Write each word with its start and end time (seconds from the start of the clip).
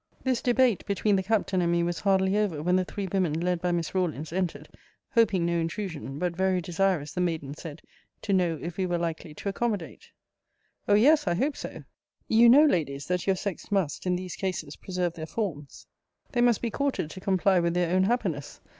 This 0.23 0.41
debate 0.41 0.83
between 0.87 1.15
the 1.15 1.21
Captain 1.21 1.61
and 1.61 1.71
me 1.71 1.83
was 1.83 1.99
hardly 1.99 2.35
over 2.35 2.63
when 2.63 2.75
the 2.75 2.83
three 2.83 3.05
women, 3.05 3.39
led 3.39 3.61
by 3.61 3.71
Miss 3.71 3.93
Rawlins, 3.93 4.33
entered, 4.33 4.67
hoping 5.11 5.45
no 5.45 5.53
intrusion, 5.59 6.17
but 6.17 6.35
very 6.35 6.59
desirous, 6.59 7.11
the 7.13 7.21
maiden 7.21 7.53
said, 7.53 7.83
to 8.23 8.33
know 8.33 8.57
if 8.63 8.77
we 8.77 8.87
were 8.87 8.97
likely 8.97 9.35
to 9.35 9.47
accommodate. 9.49 10.09
O 10.87 10.95
yes, 10.95 11.27
I 11.27 11.35
hope 11.35 11.55
so. 11.55 11.83
You 12.27 12.49
know, 12.49 12.65
Ladies, 12.65 13.05
that 13.09 13.27
your 13.27 13.35
sex 13.35 13.71
must, 13.71 14.07
in 14.07 14.15
these 14.15 14.35
cases, 14.35 14.75
preserve 14.75 15.13
their 15.13 15.27
forms. 15.27 15.85
They 16.31 16.41
must 16.41 16.63
be 16.63 16.71
courted 16.71 17.11
to 17.11 17.19
comply 17.19 17.59
with 17.59 17.75
their 17.75 17.95
own 17.95 18.01
happiness. 18.05 18.59